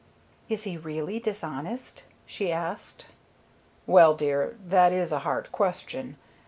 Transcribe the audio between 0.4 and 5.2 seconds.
"Is he really dishonest?" she asked. "Well, dear, that is a